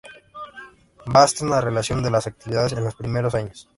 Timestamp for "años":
3.35-3.69